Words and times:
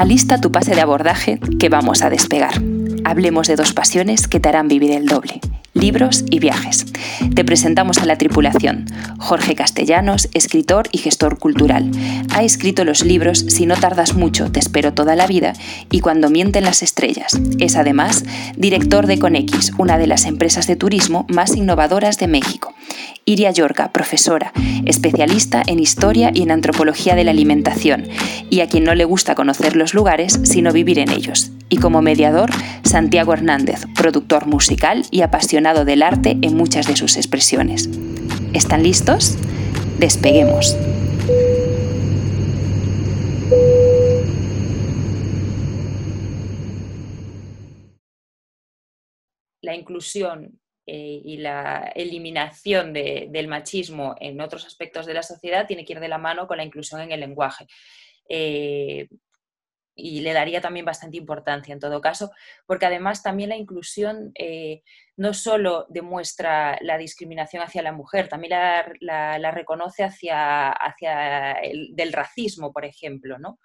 Alista 0.00 0.40
tu 0.40 0.50
pase 0.50 0.74
de 0.74 0.80
abordaje 0.80 1.38
que 1.58 1.68
vamos 1.68 2.00
a 2.00 2.08
despegar. 2.08 2.54
Hablemos 3.04 3.48
de 3.48 3.56
dos 3.56 3.74
pasiones 3.74 4.28
que 4.28 4.40
te 4.40 4.48
harán 4.48 4.66
vivir 4.66 4.92
el 4.92 5.04
doble, 5.04 5.42
libros 5.74 6.24
y 6.30 6.38
viajes. 6.38 6.86
Te 7.34 7.44
presentamos 7.44 7.98
a 7.98 8.06
la 8.06 8.16
tripulación. 8.16 8.86
Jorge 9.18 9.54
Castellanos, 9.54 10.28
escritor 10.34 10.88
y 10.92 10.98
gestor 10.98 11.38
cultural. 11.38 11.90
Ha 12.34 12.42
escrito 12.42 12.84
los 12.84 13.04
libros 13.04 13.44
Si 13.48 13.66
no 13.66 13.76
tardas 13.76 14.14
mucho, 14.14 14.50
te 14.50 14.58
espero 14.60 14.92
toda 14.92 15.16
la 15.16 15.26
vida 15.26 15.52
y 15.90 16.00
Cuando 16.00 16.30
mienten 16.30 16.64
las 16.64 16.82
estrellas. 16.82 17.38
Es 17.58 17.76
además 17.76 18.24
director 18.56 19.06
de 19.06 19.18
Conex, 19.18 19.72
una 19.78 19.98
de 19.98 20.06
las 20.06 20.26
empresas 20.26 20.66
de 20.66 20.76
turismo 20.76 21.26
más 21.28 21.56
innovadoras 21.56 22.18
de 22.18 22.26
México. 22.26 22.74
Iria 23.24 23.50
Yorca, 23.50 23.92
profesora, 23.92 24.52
especialista 24.86 25.62
en 25.66 25.78
historia 25.78 26.30
y 26.34 26.42
en 26.42 26.50
antropología 26.50 27.14
de 27.14 27.24
la 27.24 27.30
alimentación, 27.30 28.08
y 28.48 28.60
a 28.60 28.68
quien 28.68 28.84
no 28.84 28.94
le 28.94 29.04
gusta 29.04 29.34
conocer 29.34 29.76
los 29.76 29.94
lugares, 29.94 30.40
sino 30.42 30.72
vivir 30.72 30.98
en 30.98 31.10
ellos. 31.10 31.52
Y 31.72 31.76
como 31.76 32.02
mediador, 32.02 32.50
Santiago 32.82 33.32
Hernández, 33.32 33.86
productor 33.94 34.46
musical 34.46 35.04
y 35.12 35.22
apasionado 35.22 35.84
del 35.84 36.02
arte 36.02 36.36
en 36.42 36.56
muchas 36.56 36.88
de 36.88 36.96
sus 36.96 37.16
expresiones. 37.16 37.88
¿Están 38.52 38.82
listos? 38.82 39.38
Despeguemos. 40.00 40.76
La 49.62 49.76
inclusión 49.76 50.58
eh, 50.86 51.22
y 51.24 51.36
la 51.36 51.92
eliminación 51.94 52.92
del 52.92 53.46
machismo 53.46 54.16
en 54.18 54.40
otros 54.40 54.66
aspectos 54.66 55.06
de 55.06 55.14
la 55.14 55.22
sociedad 55.22 55.68
tiene 55.68 55.84
que 55.84 55.92
ir 55.92 56.00
de 56.00 56.08
la 56.08 56.18
mano 56.18 56.48
con 56.48 56.56
la 56.56 56.64
inclusión 56.64 57.00
en 57.00 57.12
el 57.12 57.20
lenguaje. 57.20 57.68
Eh, 58.28 59.06
y 60.00 60.20
le 60.20 60.32
daría 60.32 60.60
también 60.60 60.86
bastante 60.86 61.16
importancia 61.16 61.72
en 61.72 61.80
todo 61.80 62.00
caso, 62.00 62.30
porque 62.66 62.86
además 62.86 63.22
también 63.22 63.50
la 63.50 63.56
inclusión 63.56 64.32
eh, 64.34 64.82
no 65.16 65.34
solo 65.34 65.86
demuestra 65.88 66.78
la 66.80 66.96
discriminación 66.98 67.62
hacia 67.62 67.82
la 67.82 67.92
mujer, 67.92 68.28
también 68.28 68.52
la, 69.00 69.50
reconoce 69.50 70.04
hacia, 70.04 70.70
hacia 70.70 71.52
el 71.52 71.94
del 71.94 72.12
racismo, 72.12 72.72
por 72.72 72.84
ejemplo, 72.84 73.38
¿no? 73.38 73.58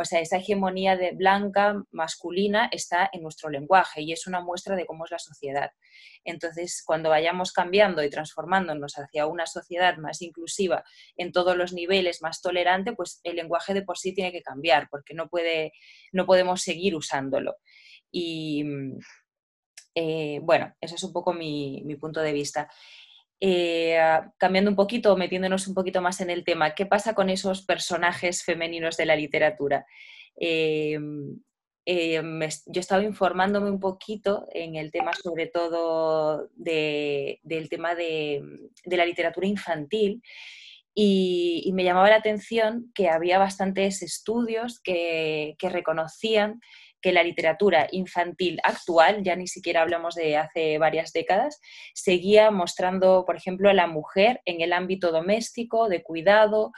O 0.00 0.04
sea, 0.04 0.20
esa 0.20 0.36
hegemonía 0.36 0.96
de 0.96 1.10
blanca, 1.10 1.82
masculina, 1.90 2.68
está 2.70 3.10
en 3.12 3.22
nuestro 3.22 3.50
lenguaje 3.50 4.02
y 4.02 4.12
es 4.12 4.28
una 4.28 4.40
muestra 4.40 4.76
de 4.76 4.86
cómo 4.86 5.04
es 5.04 5.10
la 5.10 5.18
sociedad. 5.18 5.72
Entonces, 6.24 6.84
cuando 6.86 7.10
vayamos 7.10 7.52
cambiando 7.52 8.04
y 8.04 8.10
transformándonos 8.10 8.94
hacia 8.94 9.26
una 9.26 9.46
sociedad 9.46 9.96
más 9.96 10.22
inclusiva 10.22 10.84
en 11.16 11.32
todos 11.32 11.56
los 11.56 11.72
niveles, 11.72 12.22
más 12.22 12.40
tolerante, 12.40 12.92
pues 12.92 13.20
el 13.24 13.34
lenguaje 13.34 13.74
de 13.74 13.82
por 13.82 13.98
sí 13.98 14.14
tiene 14.14 14.30
que 14.30 14.42
cambiar, 14.42 14.88
porque 14.88 15.14
no, 15.14 15.28
puede, 15.28 15.72
no 16.12 16.26
podemos 16.26 16.62
seguir 16.62 16.94
usándolo. 16.94 17.56
Y 18.12 18.64
eh, 19.96 20.38
bueno, 20.42 20.76
ese 20.80 20.94
es 20.94 21.02
un 21.02 21.12
poco 21.12 21.32
mi 21.32 21.96
punto 22.00 22.20
de 22.20 22.32
vista. 22.32 22.70
Eh, 23.40 23.98
cambiando 24.36 24.70
un 24.70 24.76
poquito, 24.76 25.16
metiéndonos 25.16 25.68
un 25.68 25.74
poquito 25.74 26.02
más 26.02 26.20
en 26.20 26.30
el 26.30 26.44
tema, 26.44 26.74
¿qué 26.74 26.86
pasa 26.86 27.14
con 27.14 27.30
esos 27.30 27.62
personajes 27.62 28.42
femeninos 28.42 28.96
de 28.96 29.06
la 29.06 29.14
literatura? 29.16 29.86
Eh, 30.36 30.98
eh, 31.86 32.20
yo 32.66 32.80
estaba 32.80 33.02
informándome 33.02 33.70
un 33.70 33.80
poquito 33.80 34.46
en 34.52 34.74
el 34.76 34.90
tema, 34.90 35.12
sobre 35.14 35.46
todo 35.46 36.50
del 36.54 37.68
tema 37.70 37.94
de, 37.94 38.42
la 38.84 39.06
literatura 39.06 39.46
infantil, 39.46 40.20
y, 40.92 41.70
me 41.74 41.84
llamaba 41.84 42.10
la 42.10 42.16
atención 42.16 42.90
que 42.92 43.08
había 43.08 43.38
bastantes 43.38 44.02
estudios 44.02 44.80
que, 44.80 45.54
que 45.58 45.68
reconocían 45.68 46.60
que 47.00 47.12
la 47.12 47.22
literatura 47.22 47.88
infantil 47.92 48.60
actual, 48.62 49.22
ya 49.22 49.36
ni 49.36 49.46
siquiera 49.46 49.82
hablamos 49.82 50.14
de 50.14 50.36
hace 50.36 50.78
varias 50.78 51.12
décadas, 51.12 51.60
seguía 51.94 52.50
mostrando, 52.50 53.24
por 53.26 53.36
ejemplo, 53.36 53.70
a 53.70 53.74
la 53.74 53.86
mujer 53.86 54.40
en 54.44 54.60
el 54.60 54.72
ámbito 54.72 55.12
doméstico, 55.12 55.88
de 55.88 56.02
cuidado, 56.02 56.72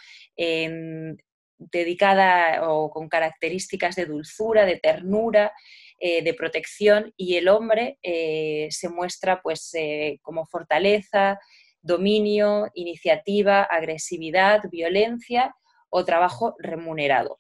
dedicada 1.61 2.71
o 2.71 2.91
con 2.91 3.09
características 3.09 3.95
de 3.97 4.07
dulzura, 4.07 4.65
de 4.65 4.77
ternura, 4.77 5.53
eh, 5.99 6.23
de 6.23 6.35
protección, 6.35 7.13
y 7.17 7.37
el 7.37 7.49
hombre 7.49 7.99
eh, 8.03 8.69
se 8.71 8.89
muestra 8.89 9.43
pues 9.43 9.71
eh, 9.75 10.19
como 10.23 10.47
fortaleza, 10.47 11.39
dominio, 11.83 12.69
iniciativa, 12.75 13.63
agresividad, 13.63 14.63
violencia 14.71 15.55
o 15.91 16.05
trabajo 16.05 16.55
remunerado. 16.59 17.40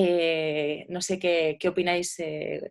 Eh, 0.00 0.86
no 0.88 1.00
sé 1.00 1.18
qué, 1.18 1.58
opináis 1.68 2.20
eh, 2.20 2.70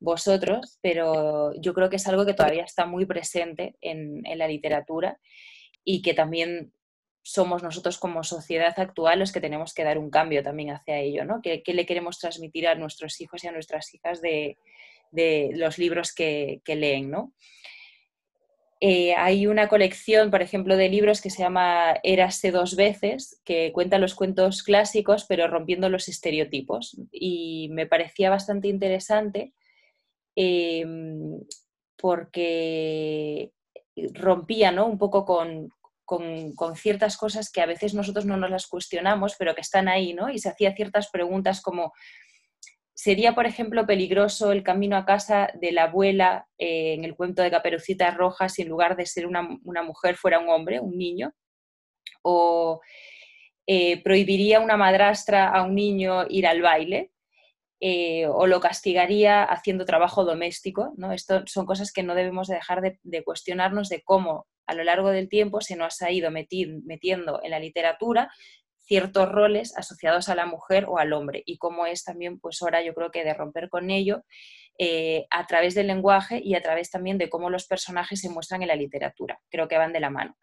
vosotros, 0.00 0.78
pero 0.82 1.52
yo 1.60 1.72
creo 1.72 1.88
que 1.88 1.96
es 1.96 2.06
algo 2.08 2.26
que 2.26 2.34
todavía 2.34 2.64
está 2.64 2.84
muy 2.84 3.06
presente 3.06 3.76
en, 3.80 4.22
la 4.36 4.48
literatura 4.48 5.20
y 5.84 6.02
que 6.02 6.14
también 6.14 6.72
somos 7.22 7.62
nosotros 7.62 7.98
como 7.98 8.24
sociedad 8.24 8.74
actual 8.76 9.20
los 9.20 9.30
que 9.30 9.40
tenemos 9.40 9.72
que 9.72 9.84
dar 9.84 9.98
un 9.98 10.10
cambio 10.10 10.42
también 10.42 10.70
hacia 10.70 10.98
ello, 10.98 11.24
¿no? 11.24 11.40
¿Qué, 11.42 11.62
le 11.64 11.86
queremos 11.86 12.18
transmitir 12.18 12.66
a 12.66 12.74
nuestros 12.74 13.20
hijos 13.20 13.44
y 13.44 13.46
a 13.46 13.52
nuestras 13.52 13.94
hijas 13.94 14.20
de, 14.20 14.58
los 15.54 15.78
libros 15.78 16.12
que, 16.12 16.60
que 16.64 16.74
leen, 16.74 17.08
¿no? 17.08 17.34
Eh, 18.80 19.14
hay 19.14 19.46
una 19.46 19.68
colección, 19.68 20.30
por 20.30 20.42
ejemplo, 20.42 20.76
de 20.76 20.88
libros 20.88 21.20
que 21.20 21.30
se 21.30 21.42
llama 21.42 21.94
Érase 22.02 22.50
dos 22.50 22.76
veces, 22.76 23.40
que 23.44 23.72
cuenta 23.72 23.98
los 23.98 24.14
cuentos 24.14 24.62
clásicos, 24.62 25.24
pero 25.26 25.48
rompiendo 25.48 25.88
los 25.88 26.08
estereotipos. 26.08 26.96
Y 27.10 27.68
me 27.70 27.86
parecía 27.86 28.30
bastante 28.30 28.68
interesante 28.68 29.54
em, 30.36 31.40
porque 31.96 33.52
rompía 34.12 34.72
¿no? 34.72 34.86
un 34.86 34.98
poco 34.98 35.24
con, 35.24 35.70
con, 36.04 36.76
ciertas 36.76 37.16
cosas 37.16 37.50
que 37.50 37.60
a 37.60 37.66
veces 37.66 37.94
nosotros 37.94 38.26
no 38.26 38.36
nos 38.36 38.50
las 38.50 38.66
cuestionamos, 38.66 39.36
pero 39.38 39.54
que 39.54 39.60
están 39.60 39.88
ahí, 39.88 40.12
¿no? 40.12 40.30
Y 40.30 40.38
se 40.38 40.48
hacía 40.48 40.74
ciertas 40.74 41.08
preguntas 41.10 41.62
como 41.62 41.92
Sería, 42.94 43.34
por 43.34 43.44
ejemplo, 43.44 43.86
peligroso 43.86 44.52
el 44.52 44.62
camino 44.62 44.96
a 44.96 45.04
casa 45.04 45.50
de 45.54 45.72
la 45.72 45.84
abuela 45.84 46.46
eh, 46.58 46.94
en 46.94 47.04
el 47.04 47.16
cuento 47.16 47.42
de 47.42 47.50
Caperucita 47.50 48.12
Roja 48.12 48.48
si 48.48 48.62
en 48.62 48.68
lugar 48.68 48.96
de 48.96 49.04
ser 49.04 49.26
una, 49.26 49.42
mujer 49.42 50.16
fuera 50.16 50.38
un 50.38 50.48
hombre, 50.48 50.78
un 50.78 50.96
niño. 50.96 51.32
O 52.22 52.80
eh, 53.66 54.00
prohibiría 54.02 54.60
una 54.60 54.76
madrastra 54.76 55.48
a 55.48 55.64
un 55.64 55.74
niño 55.74 56.24
ir 56.28 56.46
al 56.46 56.62
baile. 56.62 57.10
Eh, 57.80 58.26
o 58.28 58.46
lo 58.46 58.60
castigaría 58.60 59.42
haciendo 59.42 59.84
trabajo 59.84 60.24
doméstico. 60.24 60.94
¿no? 60.96 61.12
Esto 61.12 61.42
son 61.46 61.66
cosas 61.66 61.92
que 61.92 62.04
no 62.04 62.14
debemos 62.14 62.46
dejar 62.46 62.80
de, 62.80 63.00
de, 63.02 63.24
cuestionarnos 63.24 63.88
de 63.88 64.02
cómo 64.02 64.46
a 64.66 64.74
lo 64.74 64.84
largo 64.84 65.10
del 65.10 65.28
tiempo 65.28 65.60
se 65.60 65.76
nos 65.76 66.00
ha 66.00 66.12
ido 66.12 66.30
metiendo 66.30 67.40
en 67.42 67.50
la 67.50 67.58
literatura 67.58 68.30
ciertos 68.86 69.30
roles 69.30 69.76
asociados 69.76 70.28
a 70.28 70.34
la 70.34 70.46
mujer 70.46 70.84
o 70.88 70.98
al 70.98 71.12
hombre 71.12 71.42
y 71.46 71.58
cómo 71.58 71.86
es 71.86 72.04
también 72.04 72.38
pues 72.38 72.60
hora 72.62 72.82
yo 72.82 72.94
creo 72.94 73.10
que 73.10 73.24
de 73.24 73.34
romper 73.34 73.68
con 73.68 73.90
ello 73.90 74.24
eh, 74.78 75.26
a 75.30 75.46
través 75.46 75.74
del 75.74 75.86
lenguaje 75.86 76.40
y 76.42 76.54
a 76.54 76.62
través 76.62 76.90
también 76.90 77.16
de 77.16 77.30
cómo 77.30 77.48
los 77.48 77.66
personajes 77.66 78.20
se 78.20 78.28
muestran 78.28 78.62
en 78.62 78.68
la 78.68 78.76
literatura. 78.76 79.40
Creo 79.50 79.68
que 79.68 79.78
van 79.78 79.92
de 79.92 80.00
la 80.00 80.10
mano. 80.10 80.36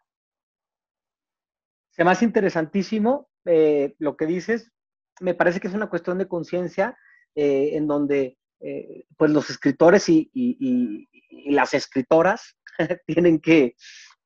Se 1.90 2.04
más 2.04 2.22
interesantísimo 2.22 3.28
eh, 3.44 3.94
lo 3.98 4.16
que 4.16 4.26
dices. 4.26 4.72
Me 5.20 5.34
parece 5.34 5.60
que 5.60 5.68
es 5.68 5.74
una 5.74 5.90
cuestión 5.90 6.18
de 6.18 6.28
conciencia 6.28 6.96
eh, 7.34 7.70
en 7.74 7.86
donde 7.86 8.38
pues 9.16 9.32
los 9.32 9.50
escritores 9.50 10.08
y, 10.08 11.08
las 11.46 11.74
escritoras 11.74 12.56
tienen 13.06 13.40
que, 13.40 13.74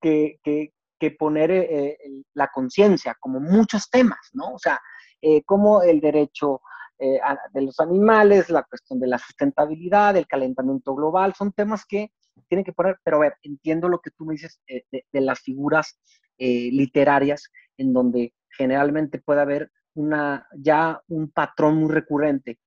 que 0.02 0.74
poner 1.18 1.50
eh, 1.50 1.90
eh, 1.90 1.98
la 2.34 2.48
conciencia, 2.48 3.16
como 3.20 3.40
muchos 3.40 3.90
temas, 3.90 4.30
¿no? 4.32 4.54
O 4.54 4.58
sea, 4.58 4.80
eh, 5.20 5.42
como 5.44 5.82
el 5.82 6.00
derecho 6.00 6.60
de 6.98 7.60
los 7.60 7.78
animales, 7.78 8.48
la 8.48 8.62
cuestión 8.62 8.98
de 8.98 9.06
la 9.06 9.18
sustentabilidad, 9.18 10.16
el 10.16 10.26
calentamiento 10.26 10.94
global, 10.94 11.34
son 11.34 11.52
temas 11.52 11.84
que 11.84 12.10
tienen 12.48 12.64
que 12.64 12.72
poner, 12.72 12.96
pero 13.04 13.18
a 13.18 13.20
ver, 13.20 13.34
entiendo 13.42 13.90
lo 13.90 13.98
que 13.98 14.12
tú 14.12 14.24
me 14.24 14.32
dices 14.32 14.62
de, 14.66 15.04
las 15.20 15.40
figuras 15.40 16.00
literarias, 16.38 17.50
en 17.76 17.92
donde 17.92 18.32
generalmente 18.48 19.18
puede 19.18 19.42
haber 19.42 19.70
una, 19.92 20.48
ya 20.56 21.02
un 21.08 21.30
patrón 21.30 21.76
muy 21.76 21.92
recurrente. 21.92 22.60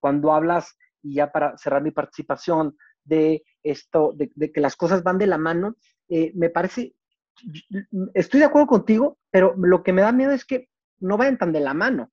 cuando 0.00 0.34
hablas, 0.34 0.76
y 1.00 1.14
ya 1.14 1.32
para 1.32 1.56
cerrar 1.56 1.82
mi 1.82 1.92
participación, 1.92 2.76
de 3.04 3.42
esto, 3.62 4.12
de, 4.14 4.30
de 4.34 4.52
que 4.52 4.60
las 4.60 4.76
cosas 4.76 5.02
van 5.02 5.16
de 5.16 5.28
la 5.28 5.38
mano, 5.38 5.76
me 6.08 6.50
parece 6.50 6.95
estoy 8.14 8.40
de 8.40 8.46
acuerdo 8.46 8.66
contigo, 8.66 9.18
pero 9.30 9.54
lo 9.56 9.82
que 9.82 9.92
me 9.92 10.02
da 10.02 10.12
miedo 10.12 10.32
es 10.32 10.44
que 10.44 10.68
no 11.00 11.16
vayan 11.16 11.38
tan 11.38 11.52
de 11.52 11.60
la 11.60 11.74
mano. 11.74 12.10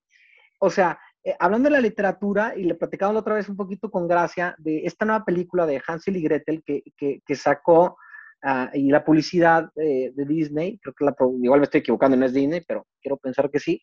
O 0.60 0.70
sea, 0.70 1.00
eh, 1.24 1.36
hablando 1.40 1.70
de 1.70 1.74
la 1.74 1.82
literatura, 1.82 2.54
y 2.56 2.64
le 2.64 2.76
platicamos 2.76 3.16
otra 3.16 3.36
vez 3.36 3.48
un 3.48 3.56
poquito 3.56 3.90
con 3.90 4.08
gracia 4.08 4.56
de 4.58 4.86
esta 4.86 5.06
nueva 5.06 5.24
película 5.24 5.66
de 5.66 5.82
Hansel 5.86 6.18
y 6.18 6.24
Gretel 6.24 6.64
que, 6.66 6.84
que, 6.98 7.36
sacó 7.36 7.98
ah, 8.44 8.70
y 8.74 8.90
la 8.90 9.06
publicidad 9.06 9.70
eh, 9.76 10.12
de 10.14 10.26
Disney, 10.26 10.80
creo 10.80 10.94
que 10.94 11.06
la, 11.06 11.16
igual 11.42 11.62
me 11.62 11.66
estoy 11.66 11.80
equivocando, 11.80 12.18
no 12.18 12.26
es 12.26 12.34
Disney, 12.34 12.62
pero 12.68 12.86
quiero 13.02 13.18
pensar 13.18 13.50
que 13.50 13.60
sí, 13.60 13.82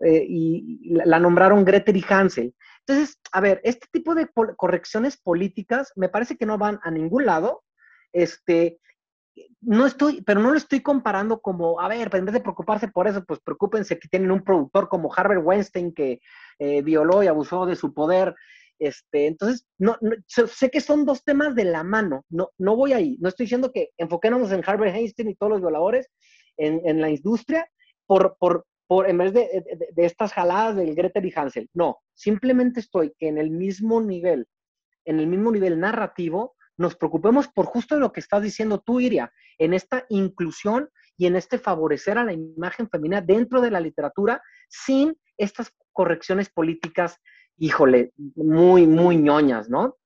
eh, 0.00 0.24
y 0.28 0.94
la 1.04 1.18
nombraron 1.18 1.64
Gretel 1.64 1.96
y 1.96 2.04
Hansel. 2.08 2.54
Entonces, 2.86 3.18
a 3.32 3.40
ver, 3.40 3.60
este 3.64 3.86
tipo 3.90 4.14
de 4.14 4.28
correcciones 4.56 5.16
políticas 5.16 5.92
me 5.96 6.08
parece 6.08 6.36
que 6.36 6.46
no 6.46 6.58
van 6.58 6.78
a 6.82 6.90
ningún 6.90 7.26
lado. 7.26 7.64
Este, 8.12 8.78
no 9.60 9.86
estoy, 9.86 10.22
pero 10.22 10.40
no 10.40 10.50
lo 10.50 10.56
estoy 10.56 10.80
comparando 10.80 11.40
como, 11.40 11.80
a 11.80 11.88
ver, 11.88 12.10
pues 12.10 12.20
en 12.20 12.26
vez 12.26 12.34
de 12.34 12.40
preocuparse 12.40 12.88
por 12.88 13.06
eso, 13.08 13.24
pues 13.24 13.40
preocúpense 13.40 13.98
que 13.98 14.08
tienen 14.08 14.30
un 14.30 14.42
productor 14.42 14.88
como 14.88 15.12
Harvey 15.14 15.38
Weinstein 15.38 15.92
que 15.92 16.20
eh, 16.58 16.82
violó 16.82 17.22
y 17.22 17.26
abusó 17.26 17.66
de 17.66 17.76
su 17.76 17.92
poder. 17.92 18.34
Este, 18.78 19.26
entonces, 19.26 19.66
no, 19.78 19.96
sé 20.26 20.70
que 20.70 20.80
son 20.80 21.06
dos 21.06 21.24
temas 21.24 21.54
de 21.54 21.64
la 21.64 21.82
mano, 21.82 22.24
no, 22.28 22.50
no 22.58 22.76
voy 22.76 22.92
ahí, 22.92 23.16
no 23.20 23.30
estoy 23.30 23.44
diciendo 23.44 23.72
que 23.72 23.90
enfoquémonos 23.96 24.52
en 24.52 24.62
Harvey 24.66 24.92
Weinstein 24.92 25.30
y 25.30 25.34
todos 25.34 25.52
los 25.52 25.60
violadores 25.62 26.10
en, 26.58 26.82
en 26.84 27.00
la 27.00 27.08
industria 27.08 27.66
por, 28.06 28.36
por, 28.38 28.66
por, 28.86 29.08
en 29.08 29.16
vez 29.16 29.32
de, 29.32 29.64
de, 29.94 30.04
estas 30.04 30.32
jaladas 30.32 30.76
del 30.76 30.94
Gretel 30.94 31.24
y 31.24 31.32
Hansel, 31.34 31.70
no, 31.72 31.98
simplemente 32.14 32.80
estoy 32.80 33.14
en 33.18 33.38
el 33.38 33.50
mismo 33.50 34.02
nivel, 34.02 34.46
en 35.06 35.20
el 35.20 35.26
mismo 35.26 35.50
nivel 35.50 35.80
narrativo, 35.80 36.55
nos 36.76 36.96
preocupemos 36.96 37.48
por 37.48 37.66
justo 37.66 37.98
lo 37.98 38.12
que 38.12 38.20
estás 38.20 38.42
diciendo 38.42 38.80
tú, 38.80 39.00
Iria, 39.00 39.32
en 39.58 39.74
esta 39.74 40.04
inclusión 40.08 40.90
y 41.16 41.26
en 41.26 41.36
este 41.36 41.58
favorecer 41.58 42.18
a 42.18 42.24
la 42.24 42.32
imagen 42.32 42.88
femenina 42.88 43.20
dentro 43.20 43.60
de 43.60 43.70
la 43.70 43.80
literatura 43.80 44.42
sin 44.68 45.18
estas 45.38 45.72
correcciones 45.92 46.50
políticas, 46.50 47.20
híjole, 47.56 48.12
muy, 48.34 48.86
muy 48.86 49.16
ñoñas, 49.16 49.68
¿no? 49.68 49.96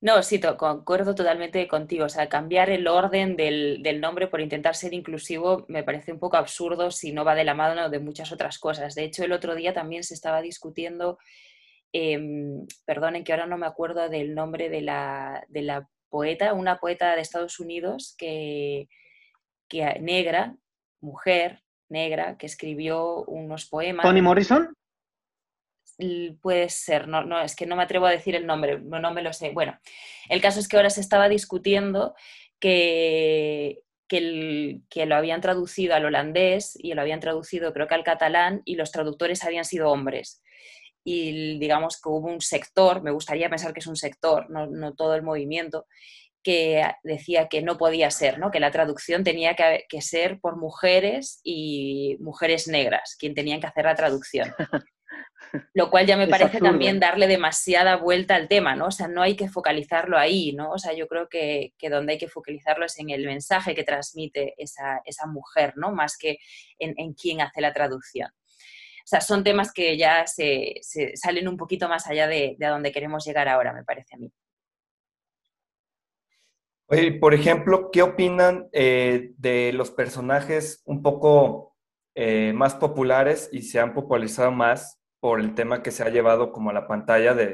No, 0.00 0.20
sí, 0.24 0.40
concuerdo 0.40 1.14
totalmente 1.14 1.68
contigo. 1.68 2.06
O 2.06 2.08
sea, 2.08 2.28
cambiar 2.28 2.70
el 2.70 2.88
orden 2.88 3.36
del, 3.36 3.84
del, 3.84 4.00
nombre 4.00 4.26
por 4.26 4.40
intentar 4.40 4.74
ser 4.74 4.94
inclusivo 4.94 5.64
me 5.68 5.84
parece 5.84 6.12
un 6.12 6.18
poco 6.18 6.36
absurdo 6.36 6.90
si 6.90 7.12
no 7.12 7.24
va 7.24 7.36
de 7.36 7.44
la 7.44 7.54
mano 7.54 7.88
de 7.88 8.00
muchas 8.00 8.32
otras 8.32 8.58
cosas. 8.58 8.96
De 8.96 9.04
hecho, 9.04 9.22
el 9.22 9.30
otro 9.30 9.54
día 9.54 9.72
también 9.72 10.02
se 10.02 10.14
estaba 10.14 10.42
discutiendo 10.42 11.18
Em, 11.92 12.66
perdonen 12.86 13.22
que 13.22 13.32
ahora 13.32 13.46
no 13.46 13.58
me 13.58 13.66
acuerdo 13.66 14.08
del 14.08 14.34
nombre 14.34 14.70
de 14.70 14.80
la, 14.80 15.44
de 15.48 15.62
la 15.62 15.88
poeta, 16.08 16.54
una 16.54 16.78
poeta 16.78 17.14
de 17.14 17.20
Estados 17.20 17.60
Unidos 17.60 18.14
que, 18.16 18.88
que 19.68 19.98
negra, 20.00 20.56
mujer 21.00 21.62
negra, 21.90 22.38
que 22.38 22.46
escribió 22.46 23.24
unos 23.24 23.66
poemas. 23.66 24.04
¿Toni 24.04 24.22
Morrison? 24.22 24.74
Puede 26.40 26.70
ser, 26.70 27.06
no, 27.06 27.22
no, 27.22 27.40
es 27.40 27.54
que 27.54 27.66
no 27.66 27.76
me 27.76 27.82
atrevo 27.82 28.06
a 28.06 28.10
decir 28.10 28.34
el 28.34 28.46
nombre, 28.46 28.80
no, 28.80 28.98
no 28.98 29.12
me 29.12 29.22
lo 29.22 29.32
sé. 29.34 29.50
Bueno, 29.50 29.78
el 30.30 30.40
caso 30.40 30.58
es 30.58 30.68
que 30.68 30.76
ahora 30.76 30.90
se 30.90 31.02
estaba 31.02 31.28
discutiendo 31.28 32.14
que, 32.58 33.82
que, 34.08 34.80
que, 34.88 35.06
lo 35.06 35.14
habían 35.14 35.42
traducido 35.42 35.94
al 35.94 36.06
holandés 36.06 36.72
y 36.74 36.94
lo 36.94 37.02
habían 37.02 37.20
traducido 37.20 37.72
creo 37.72 37.86
que 37.86 37.94
al 37.94 38.04
catalán 38.04 38.62
y 38.64 38.76
los 38.76 38.90
traductores 38.90 39.44
habían 39.44 39.64
sido 39.64 39.90
hombres 39.90 40.42
y 41.04 41.58
digamos 41.58 42.00
que 42.00 42.08
hubo 42.08 42.28
un 42.28 42.40
sector, 42.40 43.02
me 43.02 43.10
gustaría 43.10 43.50
pensar 43.50 43.72
que 43.72 43.80
es 43.80 43.86
un 43.86 43.96
sector, 43.96 44.48
no, 44.50 44.94
todo 44.94 45.14
el 45.14 45.22
movimiento, 45.22 45.86
que 46.42 46.84
decía 47.04 47.48
que 47.48 47.62
no 47.62 47.78
podía 47.78 48.10
ser, 48.10 48.38
¿no? 48.38 48.50
que 48.50 48.60
la 48.60 48.72
traducción 48.72 49.22
tenía 49.22 49.54
que, 49.54 50.00
ser 50.00 50.40
por 50.40 50.56
mujeres 50.56 51.40
y 51.44 52.16
mujeres 52.20 52.66
negras, 52.66 53.16
quien 53.18 53.34
tenían 53.34 53.60
que 53.60 53.68
hacer 53.68 53.84
la 53.84 53.94
traducción. 53.94 54.52
Lo 55.74 55.90
cual 55.90 56.06
ya 56.06 56.16
me 56.16 56.28
parece 56.28 56.60
también 56.60 56.98
darle 56.98 57.26
demasiada 57.26 57.96
vuelta 57.96 58.34
al 58.36 58.48
tema, 58.48 58.74
¿no? 58.74 58.86
O 58.86 58.90
sea, 58.90 59.08
no 59.08 59.20
hay 59.20 59.36
que 59.36 59.50
focalizarlo 59.50 60.16
ahí, 60.16 60.52
¿no? 60.52 60.70
O 60.70 60.78
sea, 60.78 60.94
yo 60.94 61.06
creo 61.08 61.28
que, 61.28 61.74
donde 61.90 62.14
hay 62.14 62.18
que 62.18 62.28
focalizarlo 62.28 62.86
es 62.86 62.98
en 62.98 63.10
el 63.10 63.26
mensaje 63.26 63.74
que 63.74 63.84
transmite 63.84 64.54
esa, 64.56 65.26
mujer, 65.26 65.74
¿no? 65.76 65.92
Más 65.92 66.16
que 66.16 66.38
en, 66.78 66.94
en 66.96 67.12
quién 67.12 67.42
hace 67.42 67.60
la 67.60 67.74
traducción. 67.74 68.30
O 69.04 69.06
sea, 69.06 69.20
son 69.20 69.44
temas 69.44 69.72
que 69.72 69.96
ya 69.96 70.26
se, 70.26 70.80
salen 71.14 71.48
un 71.48 71.56
poquito 71.56 71.88
más 71.88 72.06
allá 72.06 72.26
de, 72.26 72.56
a 72.62 72.68
donde 72.68 72.92
queremos 72.92 73.24
llegar 73.24 73.48
ahora, 73.48 73.72
me 73.72 73.84
parece 73.84 74.14
a 74.14 74.18
mí. 74.18 74.32
Oye, 76.86 77.12
por 77.12 77.34
ejemplo, 77.34 77.90
¿qué 77.90 78.02
opinan 78.02 78.68
eh, 78.72 79.32
de 79.38 79.72
los 79.72 79.90
personajes 79.90 80.82
un 80.84 81.02
poco 81.02 81.74
eh, 82.14 82.52
más 82.54 82.74
populares 82.74 83.48
y 83.52 83.62
se 83.62 83.80
han 83.80 83.94
popularizado 83.94 84.50
más 84.50 85.00
por 85.20 85.40
el 85.40 85.54
tema 85.54 85.82
que 85.82 85.90
se 85.90 86.02
ha 86.02 86.10
llevado 86.10 86.52
como 86.52 86.70
a 86.70 86.74
la 86.74 86.86
pantalla 86.86 87.34
de, 87.34 87.46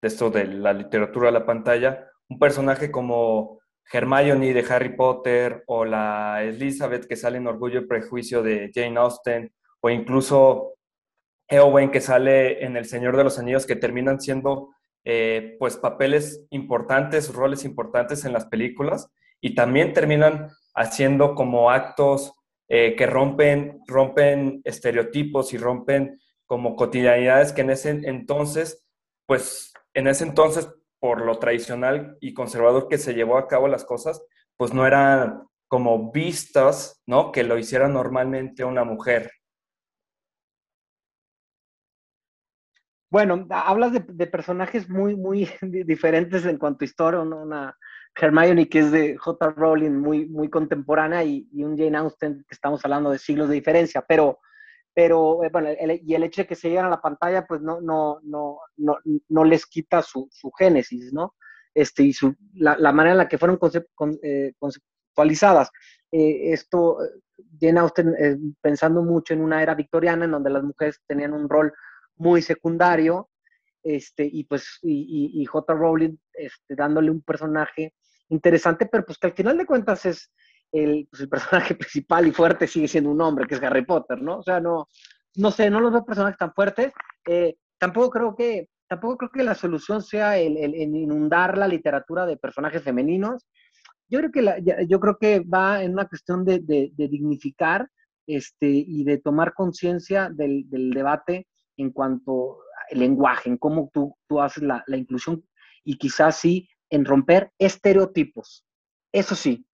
de 0.00 0.08
esto 0.08 0.30
de 0.30 0.46
la 0.46 0.72
literatura 0.72 1.28
a 1.28 1.32
la 1.32 1.44
pantalla? 1.44 2.08
Un 2.28 2.38
personaje 2.38 2.90
como 2.90 3.60
Hermione 3.92 4.52
de 4.52 4.64
Harry 4.68 4.96
Potter 4.96 5.62
o 5.66 5.84
la 5.84 6.42
Elizabeth 6.42 7.06
que 7.06 7.16
sale 7.16 7.38
en 7.38 7.46
Orgullo 7.46 7.80
y 7.80 7.86
Prejuicio 7.86 8.42
de 8.42 8.70
Jane 8.74 8.98
Austen 8.98 9.52
o 9.80 9.90
incluso 9.90 10.75
Eowyn 11.48 11.90
que 11.90 12.00
sale 12.00 12.64
en 12.64 12.76
El 12.76 12.86
Señor 12.86 13.16
de 13.16 13.24
los 13.24 13.38
Anillos, 13.38 13.66
que 13.66 13.76
terminan 13.76 14.20
siendo 14.20 14.70
eh, 15.04 15.56
pues 15.58 15.76
papeles 15.76 16.44
importantes, 16.50 17.32
roles 17.32 17.64
importantes 17.64 18.24
en 18.24 18.32
las 18.32 18.46
películas, 18.46 19.08
y 19.40 19.54
también 19.54 19.92
terminan 19.92 20.48
haciendo 20.74 21.34
como 21.34 21.70
actos 21.70 22.34
eh, 22.68 22.96
que 22.96 23.06
rompen, 23.06 23.80
rompen 23.86 24.60
estereotipos 24.64 25.52
y 25.52 25.58
rompen 25.58 26.20
como 26.46 26.74
cotidianidades 26.74 27.52
que 27.52 27.60
en 27.60 27.70
ese 27.70 27.90
entonces, 27.90 28.84
pues 29.26 29.72
en 29.94 30.08
ese 30.08 30.24
entonces, 30.24 30.68
por 30.98 31.24
lo 31.24 31.38
tradicional 31.38 32.16
y 32.20 32.34
conservador 32.34 32.88
que 32.88 32.98
se 32.98 33.14
llevó 33.14 33.38
a 33.38 33.46
cabo 33.46 33.68
las 33.68 33.84
cosas, 33.84 34.22
pues 34.56 34.72
no 34.72 34.86
eran 34.86 35.42
como 35.68 36.10
vistas, 36.10 37.02
¿no? 37.06 37.32
Que 37.32 37.44
lo 37.44 37.58
hiciera 37.58 37.88
normalmente 37.88 38.64
una 38.64 38.84
mujer. 38.84 39.30
Bueno, 43.08 43.46
hablas 43.50 43.92
de, 43.92 44.26
personajes 44.26 44.88
muy, 44.88 45.14
muy 45.14 45.48
diferentes 45.86 46.44
en 46.44 46.58
cuanto 46.58 46.84
a 46.84 46.86
historia, 46.86 47.20
una 47.20 47.76
Hermione 48.16 48.68
que 48.68 48.80
es 48.80 48.90
de 48.90 49.16
J. 49.16 49.50
Rowling 49.50 49.92
muy, 49.92 50.26
muy 50.26 50.48
contemporánea 50.48 51.22
y, 51.22 51.48
un 51.52 51.76
Jane 51.76 51.98
Austen 51.98 52.44
que 52.48 52.54
estamos 52.54 52.84
hablando 52.84 53.10
de 53.10 53.18
siglos 53.18 53.48
de 53.48 53.54
diferencia, 53.54 54.04
pero, 54.06 54.40
pero 54.94 55.44
eh, 55.44 55.50
bueno, 55.52 55.68
y 56.02 56.14
el 56.14 56.22
hecho 56.24 56.42
de 56.42 56.48
que 56.48 56.54
se 56.54 56.68
llegan 56.68 56.86
a 56.86 56.90
la 56.90 57.00
pantalla, 57.00 57.46
pues 57.46 57.60
no, 57.60 57.80
no, 57.80 58.18
no, 58.24 58.58
no, 58.76 58.96
no 59.28 59.44
les 59.44 59.66
quita 59.66 60.02
su, 60.02 60.28
su 60.32 60.50
génesis, 60.52 61.12
¿no? 61.12 61.34
Este, 61.74 62.04
y 62.04 62.12
su, 62.12 62.34
la, 62.54 62.76
la 62.78 62.90
manera 62.90 63.12
en 63.12 63.18
la 63.18 63.28
que 63.28 63.38
fueron 63.38 63.58
eh, 64.22 64.52
conceptualizadas. 64.58 65.70
Eh, 66.10 66.52
esto, 66.52 66.96
Jane 67.60 67.80
Austen 67.80 68.56
pensando 68.62 69.02
mucho 69.02 69.34
en 69.34 69.42
una 69.42 69.62
era 69.62 69.74
victoriana 69.74 70.24
en 70.24 70.30
donde 70.30 70.50
las 70.50 70.64
mujeres 70.64 71.00
tenían 71.06 71.34
un 71.34 71.48
rol 71.48 71.72
muy 72.16 72.42
secundario, 72.42 73.28
este, 73.82 74.28
y 74.30 74.44
pues, 74.44 74.78
y, 74.82 75.44
J. 75.44 75.74
Rowling 75.74 76.16
este, 76.32 76.74
dándole 76.74 77.10
un 77.10 77.22
personaje 77.22 77.94
interesante, 78.28 78.86
pero 78.86 79.04
pues 79.04 79.18
que 79.18 79.28
al 79.28 79.34
final 79.34 79.56
de 79.56 79.66
cuentas 79.66 80.04
es 80.06 80.32
el, 80.72 81.06
pues, 81.10 81.26
personaje 81.28 81.74
principal 81.76 82.26
y 82.26 82.32
fuerte 82.32 82.66
sigue 82.66 82.88
siendo 82.88 83.10
un 83.10 83.20
hombre, 83.20 83.46
que 83.46 83.54
es 83.54 83.62
Harry 83.62 83.84
Potter, 83.84 84.20
¿no? 84.20 84.38
O 84.38 84.42
sea, 84.42 84.60
no, 84.60 84.88
no 85.36 85.50
sé, 85.50 85.70
no 85.70 85.80
los 85.80 85.92
veo 85.92 86.04
personajes 86.04 86.38
tan 86.38 86.52
fuertes. 86.52 86.92
Eh, 87.26 87.56
tampoco 87.78 88.10
creo 88.10 88.34
que, 88.34 88.68
tampoco 88.88 89.18
creo 89.18 89.30
que 89.30 89.44
la 89.44 89.54
solución 89.54 90.02
sea 90.02 90.38
el, 90.38 90.56
inundar 90.74 91.56
la 91.56 91.68
literatura 91.68 92.26
de 92.26 92.36
personajes 92.36 92.82
femeninos. 92.82 93.46
Yo 94.08 94.20
creo 94.20 94.32
que, 94.32 94.42
la, 94.42 94.58
yo 94.58 95.00
creo 95.00 95.18
que 95.18 95.40
va 95.40 95.82
en 95.82 95.92
una 95.92 96.08
cuestión 96.08 96.44
de, 96.44 96.60
dignificar 96.96 97.88
este, 98.26 98.66
y 98.68 99.04
de 99.04 99.18
tomar 99.18 99.52
conciencia 99.54 100.30
del, 100.32 100.66
debate 100.68 101.46
en 101.76 101.90
cuanto 101.90 102.58
al 102.90 102.98
lenguaje, 102.98 103.50
en 103.50 103.56
cómo 103.56 103.90
tú, 103.92 104.16
tú 104.28 104.40
haces 104.40 104.62
la, 104.62 104.82
la, 104.86 104.96
inclusión 104.96 105.44
y 105.84 105.98
quizás 105.98 106.36
sí 106.36 106.68
en 106.90 107.04
romper 107.04 107.52
estereotipos. 107.58 108.64
Eso 109.12 109.34
sí. 109.34 109.66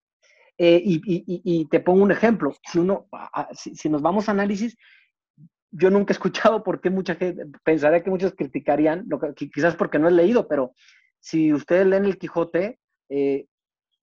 Eh, 0.59 0.80
y, 0.85 1.02
y, 1.44 1.64
te 1.66 1.80
pongo 1.80 2.02
un 2.02 2.12
ejemplo. 2.12 2.54
Si, 2.71 2.78
uno, 2.78 3.09
si, 3.52 3.88
nos 3.88 4.02
vamos 4.02 4.28
a 4.28 4.32
análisis, 4.32 4.76
yo 5.71 5.90
nunca 5.90 6.12
he 6.12 6.16
escuchado 6.18 6.62
por 6.62 6.80
qué 6.80 6.90
mucha 6.90 7.14
gente, 7.14 7.47
pensaría 7.64 8.02
que 8.02 8.11
muchos 8.11 8.35
criticarían, 8.35 9.09
quizás 9.52 9.76
porque 9.76 9.99
no 9.99 10.09
he 10.09 10.12
leído, 10.12 10.47
pero 10.47 10.75
si 11.18 11.52
ustedes 11.52 11.87
leen 11.87 12.04
el 12.04 12.18
Quijote, 12.18 12.78
eh, 13.09 13.47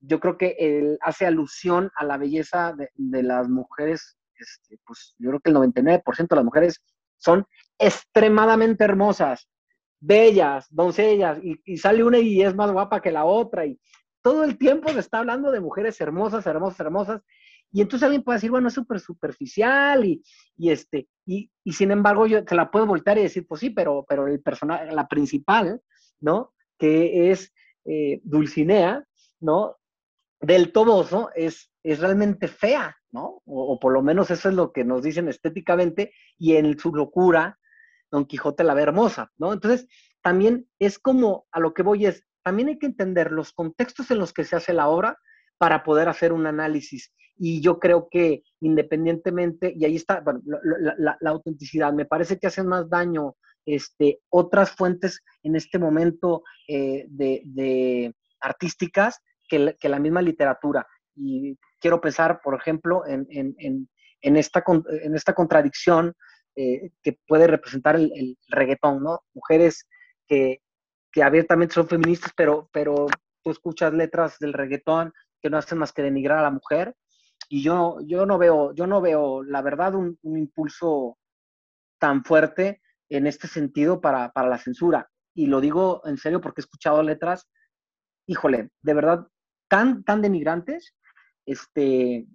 yo 0.01 0.20
creo 0.20 0.38
que 0.38 0.56
él 0.60 0.98
hace 1.01 1.25
alusión 1.25 1.91
a 1.96 2.06
la 2.06 2.18
belleza 2.18 2.74
de, 2.74 2.89
de 2.96 3.24
las 3.24 3.50
mujeres, 3.50 4.18
este, 4.36 4.79
pues 4.86 5.15
yo 5.18 5.29
creo 5.29 5.39
que 5.41 5.50
el 5.51 5.58
99% 5.58 6.27
de 6.27 6.36
las 6.36 6.46
mujeres 6.46 6.82
son 7.18 7.46
extremadamente 7.80 8.84
hermosas, 8.84 9.50
bellas, 10.00 10.68
doncellas, 10.70 11.40
y, 11.42 11.78
sale 11.78 12.04
una 12.04 12.20
y 12.20 12.42
es 12.42 12.56
más 12.56 12.72
guapa 12.72 13.02
que 13.02 13.12
la 13.12 13.26
otra, 13.26 13.66
y 13.66 13.80
todo 14.22 14.44
el 14.44 14.58
tiempo 14.58 14.90
se 14.90 15.00
está 15.00 15.20
hablando 15.20 15.52
de 15.52 15.62
mujeres 15.62 16.00
hermosas, 16.02 16.46
hermosas, 16.46 16.80
hermosas, 16.82 17.22
y 17.72 17.82
entonces 17.82 18.04
alguien 18.04 18.24
puede 18.24 18.38
decir, 18.38 18.52
bueno, 18.52 18.68
es 18.68 18.74
súper 18.74 19.00
superficial, 19.00 20.06
y, 20.06 20.24
y, 20.58 20.70
este, 20.72 21.08
y, 21.26 21.50
y, 21.64 21.74
sin 21.74 21.92
embargo 21.92 22.28
yo 22.28 22.42
se 22.48 22.56
la 22.56 22.70
puedo 22.70 22.86
voltar 22.86 23.18
y 23.18 23.24
decir, 23.24 23.48
pues 23.48 23.62
sí, 23.62 23.70
pero, 23.70 24.06
pero 24.08 24.28
el 24.28 24.42
personaje, 24.42 24.92
la 24.92 25.08
principal, 25.08 25.82
¿no? 26.20 26.54
Que 26.78 27.32
es 27.32 27.54
eh, 27.86 28.20
Dulcinea, 28.24 29.04
¿no? 29.40 29.78
Del 30.42 30.72
Toboso, 30.72 31.30
es, 31.36 31.72
es 31.84 32.00
realmente 32.00 32.48
fea, 32.48 32.96
¿no? 33.12 33.42
O, 33.46 33.80
por 33.80 33.94
lo 33.94 34.02
menos 34.02 34.32
eso 34.32 34.50
es 34.50 34.56
lo 34.56 34.72
que 34.72 34.84
nos 34.84 35.04
dicen 35.04 35.28
estéticamente 35.28 36.14
y 36.38 36.56
en 36.56 36.78
su 36.78 36.94
locura, 36.94 37.59
Don 38.12 38.25
Quijote 38.25 38.63
la 38.63 38.74
ve 38.74 38.84
hermosa, 38.84 39.32
¿no? 39.38 39.54
Entonces, 39.54 39.88
también 40.22 40.68
es 40.80 41.00
como 41.00 41.48
a 41.51 41.60
lo 41.60 41.74
que 41.74 41.84
voy 41.84 42.06
es, 42.06 42.24
también 42.44 42.70
hay 42.70 42.80
que 42.80 42.88
entender 42.88 43.32
los 43.32 43.54
contextos 43.54 44.12
en 44.12 44.20
los 44.20 44.34
que 44.34 44.46
se 44.46 44.56
hace 44.56 44.74
la 44.74 44.88
obra 44.88 45.18
para 45.58 45.84
poder 45.84 46.10
hacer 46.10 46.34
un 46.34 46.48
análisis. 46.48 47.13
Y 47.38 47.62
yo 47.62 47.80
creo 47.80 48.08
que 48.10 48.44
independientemente, 48.62 49.74
y 49.75 49.86
ahí 49.86 49.96
está, 49.96 50.20
bueno, 50.22 50.42
la, 50.98 51.18
autenticidad, 51.30 51.94
me 51.94 52.06
parece 52.06 52.38
que 52.38 52.48
hacen 52.48 52.68
más 52.68 52.89
daño 52.89 53.36
este, 53.66 54.20
otras 54.30 54.72
fuentes 54.72 55.22
en 55.44 55.56
este 55.56 55.80
momento 55.80 56.44
eh, 56.68 57.06
de, 57.08 58.13
artísticas 58.42 59.22
que, 59.48 59.75
que 59.80 59.89
la 59.89 60.00
misma 60.00 60.22
literatura. 60.22 60.86
Y 61.16 61.58
quiero 61.80 62.01
pensar, 62.01 62.42
por 62.42 62.56
ejemplo, 62.56 63.04
en, 63.06 63.28
esta, 64.22 64.63
en 64.68 65.16
esta 65.16 65.34
contradicción 65.34 66.13
eh, 66.56 66.91
que 67.03 67.20
puede 67.27 67.48
representar 67.48 67.96
el, 67.96 68.38
reggaetón, 68.48 69.03
¿no? 69.03 69.22
Mujeres 69.34 69.88
que, 70.27 70.62
abiertamente 71.22 71.74
son 71.74 71.88
feministas, 71.88 72.32
pero, 72.36 72.70
pero 72.72 73.08
tú 73.44 73.51
escuchas 73.51 73.94
letras 73.94 74.38
del 74.39 74.53
reggaetón 74.53 75.13
que 75.41 75.50
no 75.50 75.58
hacen 75.58 75.77
más 75.77 75.91
que 75.91 76.01
denigrar 76.01 76.39
a 76.39 76.44
la 76.44 76.51
mujer. 76.51 76.96
Y 77.50 77.63
yo, 77.63 77.98
yo 78.06 78.25
no 78.25 78.38
veo, 78.38 78.74
yo 78.74 78.88
no 78.88 79.01
veo, 79.01 79.44
la 79.44 79.62
verdad, 79.62 79.96
un, 79.96 80.18
impulso 80.24 81.18
tan 82.00 82.24
fuerte 82.24 82.82
en 83.10 83.27
este 83.27 83.48
sentido 83.48 84.01
para, 84.01 84.32
para, 84.32 84.50
la 84.50 84.58
censura. 84.58 85.10
Y 85.34 85.48
lo 85.48 85.62
digo 85.62 86.01
en 86.06 86.18
serio 86.18 86.41
porque 86.41 86.62
he 86.62 86.63
escuchado 86.63 87.01
letras, 87.01 87.50
híjole, 88.27 88.70
de 88.82 88.94
verdad, 88.94 89.27
tan, 89.68 90.03
tan 90.03 90.22
denigrantes 90.22 90.94
este, 91.50 92.27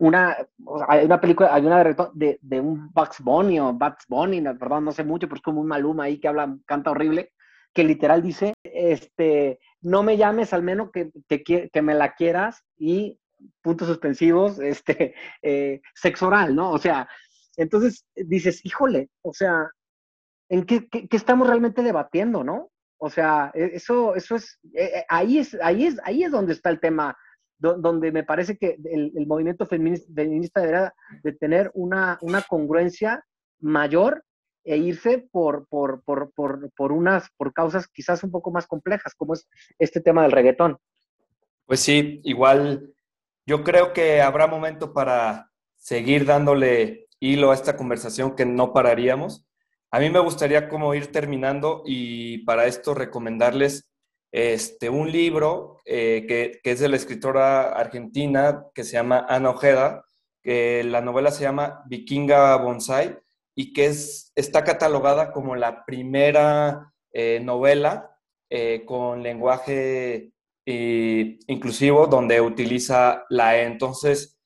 una, 0.00 0.36
hay 0.88 1.04
una 1.04 1.20
película, 1.20 1.54
hay 1.54 1.64
una 1.64 1.84
de, 1.84 2.38
de, 2.40 2.60
un 2.60 2.90
Bugs 2.92 3.20
Bunny 3.20 3.60
o 3.60 3.74
Bugs 3.74 4.06
Bunny, 4.08 4.40
perdón, 4.58 4.86
no 4.86 4.92
sé 4.92 5.04
mucho, 5.04 5.28
pero 5.28 5.36
es 5.36 5.42
como 5.42 5.60
un 5.60 5.66
Maluma 5.66 6.04
ahí 6.04 6.18
que 6.18 6.28
habla, 6.28 6.56
canta 6.64 6.90
horrible, 6.90 7.32
que 7.74 7.84
literal 7.84 8.22
dice, 8.22 8.54
este, 8.64 9.60
no 9.82 10.02
me 10.02 10.16
llames 10.16 10.54
al 10.54 10.62
menos 10.62 10.90
que, 10.90 11.10
que, 11.28 11.68
que 11.70 11.82
me 11.82 11.94
la 11.94 12.14
quieras 12.14 12.64
y 12.78 13.20
puntos 13.60 13.88
suspensivos, 13.88 14.58
este, 14.60 15.14
eh, 15.42 15.82
sexo 15.94 16.28
oral, 16.28 16.56
¿no? 16.56 16.70
O 16.70 16.78
sea, 16.78 17.06
entonces 17.58 18.06
dices, 18.14 18.64
híjole, 18.64 19.10
o 19.20 19.34
sea, 19.34 19.68
¿en 20.48 20.64
qué, 20.64 20.88
qué, 20.88 21.08
estamos 21.10 21.46
realmente 21.46 21.82
debatiendo, 21.82 22.42
no? 22.42 22.70
O 22.96 23.10
sea, 23.10 23.50
e, 23.52 23.72
eso, 23.74 24.14
eso 24.14 24.36
es, 24.36 24.58
eh, 24.74 25.04
ahí 25.10 25.38
es, 25.38 25.54
ahí 25.62 25.84
es, 25.84 26.00
ahí 26.04 26.24
es 26.24 26.32
donde 26.32 26.54
está 26.54 26.70
el 26.70 26.80
tema 26.80 27.14
donde 27.60 28.10
me 28.10 28.24
parece 28.24 28.56
que 28.56 28.78
el, 28.84 29.26
movimiento 29.26 29.66
feminista, 29.66 30.10
feminista, 30.14 30.60
deberá 30.60 30.94
de 31.22 31.32
tener 31.32 31.70
una, 31.74 32.18
una 32.22 32.42
congruencia 32.42 33.24
mayor 33.60 34.24
e 34.64 34.76
irse 34.76 35.28
por, 35.30 35.66
por, 35.68 36.02
por, 36.02 36.32
por, 36.32 36.92
unas, 36.92 37.28
por 37.36 37.52
causas 37.52 37.86
quizás 37.88 38.24
un 38.24 38.30
poco 38.30 38.50
más 38.50 38.66
complejas, 38.66 39.14
como 39.14 39.34
es 39.34 39.48
este 39.78 40.00
tema 40.00 40.22
del 40.22 40.32
reggaetón. 40.32 40.78
Pues 41.66 41.80
sí, 41.80 42.20
igual 42.24 42.92
yo 43.46 43.62
creo 43.62 43.92
que 43.92 44.22
habrá 44.22 44.46
momento 44.46 44.92
para 44.92 45.50
seguir 45.76 46.24
dándole 46.24 47.08
hilo 47.20 47.50
a 47.50 47.54
esta 47.54 47.76
conversación 47.76 48.34
que 48.34 48.46
no 48.46 48.72
pararíamos. 48.72 49.46
A 49.90 49.98
mí 49.98 50.08
me 50.08 50.20
gustaría 50.20 50.68
como 50.68 50.94
ir 50.94 51.12
terminando 51.12 51.82
y 51.84 52.44
para 52.44 52.66
esto 52.66 52.94
recomendarles 52.94 53.89
este, 54.32 54.88
un 54.88 55.10
libro 55.10 55.78
eh, 55.84 56.24
que, 56.28 56.70
es 56.70 56.80
de 56.80 56.88
la 56.88 56.96
escritora 56.96 57.72
argentina 57.72 58.66
que 58.74 58.84
se 58.84 58.92
llama 58.92 59.26
Ana 59.28 59.50
Ojeda, 59.50 60.04
que 60.42 60.84
la 60.84 61.00
novela 61.00 61.30
se 61.30 61.42
llama 61.42 61.82
Vikinga 61.86 62.56
Bonsai 62.56 63.18
y 63.54 63.72
que 63.72 63.86
es, 63.86 64.32
está 64.36 64.64
catalogada 64.64 65.32
como 65.32 65.56
la 65.56 65.84
primera 65.84 66.92
eh, 67.12 67.40
novela 67.42 68.16
eh, 68.48 68.84
con 68.86 69.22
lenguaje 69.22 70.32
inclusivo 70.66 72.06
donde 72.06 72.40
utiliza 72.40 73.24
la 73.28 73.58
E. 73.58 73.64
Entonces, 73.64 74.38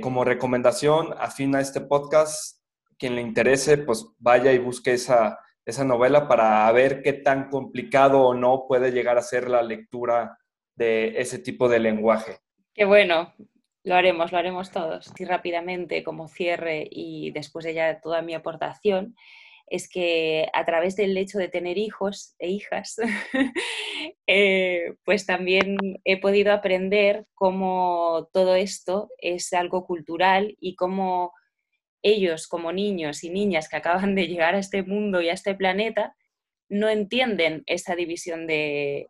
como 0.00 0.24
recomendación, 0.24 1.14
afín 1.18 1.54
a 1.54 1.60
este 1.60 1.82
podcast, 1.82 2.62
quien 2.98 3.14
le 3.14 3.20
interese, 3.20 3.76
pues 3.76 4.06
vaya 4.18 4.52
y 4.52 4.58
busque 4.58 4.94
esa, 4.94 5.38
esa 5.66 5.84
novela 5.84 6.28
para 6.28 6.70
ver 6.72 7.02
qué 7.02 7.12
tan 7.12 7.50
complicado 7.50 8.22
o 8.22 8.34
no 8.34 8.66
puede 8.68 8.92
llegar 8.92 9.18
a 9.18 9.22
ser 9.22 9.50
la 9.50 9.62
lectura 9.62 10.38
de 10.76 11.20
ese 11.20 11.40
tipo 11.40 11.68
de 11.68 11.80
lenguaje. 11.80 12.38
Qué 12.72 12.84
bueno, 12.84 13.34
lo 13.82 13.94
haremos, 13.96 14.30
lo 14.30 14.38
haremos 14.38 14.70
todos. 14.70 15.12
Y 15.18 15.24
rápidamente, 15.24 16.04
como 16.04 16.28
cierre 16.28 16.86
y 16.90 17.32
después 17.32 17.64
de 17.64 17.74
ya 17.74 18.00
toda 18.00 18.22
mi 18.22 18.34
aportación, 18.34 19.16
es 19.68 19.88
que 19.88 20.48
a 20.52 20.64
través 20.64 20.94
del 20.94 21.16
hecho 21.16 21.38
de 21.38 21.48
tener 21.48 21.78
hijos 21.78 22.36
e 22.38 22.48
hijas, 22.48 22.96
eh, 24.28 24.94
pues 25.04 25.26
también 25.26 25.76
he 26.04 26.20
podido 26.20 26.52
aprender 26.52 27.26
cómo 27.34 28.28
todo 28.32 28.54
esto 28.54 29.08
es 29.18 29.52
algo 29.52 29.84
cultural 29.84 30.56
y 30.60 30.76
cómo 30.76 31.32
ellos 32.06 32.46
como 32.46 32.72
niños 32.72 33.24
y 33.24 33.30
niñas 33.30 33.68
que 33.68 33.76
acaban 33.76 34.14
de 34.14 34.28
llegar 34.28 34.54
a 34.54 34.60
este 34.60 34.82
mundo 34.82 35.20
y 35.20 35.28
a 35.28 35.32
este 35.32 35.54
planeta, 35.54 36.14
no 36.68 36.88
entienden 36.88 37.62
esa 37.66 37.96
división 37.96 38.46
de, 38.46 39.06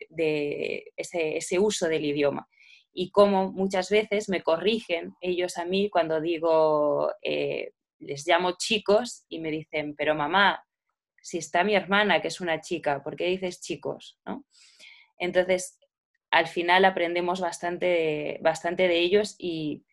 ese, 0.96 1.58
uso 1.58 1.88
del 1.88 2.04
idioma. 2.04 2.48
Y 2.92 3.10
como 3.10 3.52
muchas 3.52 3.90
veces 3.90 4.28
me 4.28 4.42
corrigen 4.42 5.12
ellos 5.20 5.58
a 5.58 5.66
mí 5.66 5.90
cuando 5.90 6.20
digo, 6.20 7.12
eh, 7.22 7.72
les 7.98 8.26
llamo 8.26 8.56
chicos 8.58 9.24
y 9.28 9.40
me 9.40 9.50
dicen, 9.50 9.94
pero 9.94 10.14
mamá, 10.14 10.64
si 11.20 11.38
está 11.38 11.64
mi 11.64 11.74
hermana 11.74 12.22
que 12.22 12.28
es 12.28 12.40
una 12.40 12.60
chica, 12.60 13.02
¿por 13.02 13.16
qué 13.16 13.26
dices 13.26 13.60
chicos? 13.60 14.18
Entonces, 15.18 15.78
al 16.30 16.46
final 16.46 16.84
aprendemos 16.84 17.40
bastante, 17.40 18.38
bastante 18.42 18.88
de 18.88 18.98
ellos 19.00 19.34
y 19.38 19.84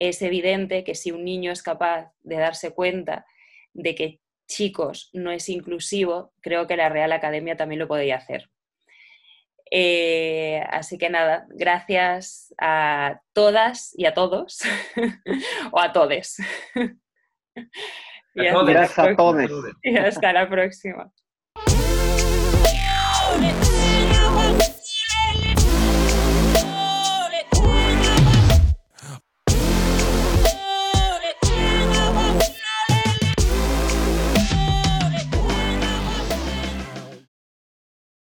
es 0.00 0.22
evidente 0.22 0.82
que 0.82 0.96
si 0.96 1.12
un 1.12 1.24
niño 1.24 1.52
es 1.52 1.62
capaz 1.62 2.10
de 2.22 2.36
darse 2.36 2.72
cuenta 2.72 3.26
de 3.72 3.94
que 3.94 4.20
chicos 4.48 5.10
no 5.12 5.30
es 5.30 5.48
inclusivo, 5.48 6.32
creo 6.40 6.66
que 6.66 6.76
la 6.76 6.88
Real 6.88 7.12
Academia 7.12 7.56
también 7.56 7.78
lo 7.78 7.86
podría 7.86 8.16
hacer. 8.16 8.50
Eh, 9.70 10.64
así 10.70 10.98
que 10.98 11.10
nada, 11.10 11.46
gracias 11.50 12.52
a 12.58 13.20
todas 13.32 13.94
y 13.96 14.06
a 14.06 14.14
todos, 14.14 14.60
o 15.70 15.78
a 15.78 15.92
todes. 15.92 16.38
gracias 18.34 18.98
a 18.98 19.14
todos. 19.14 19.50
Y 19.82 19.96
hasta 19.96 20.32
la 20.32 20.48
próxima. 20.48 21.12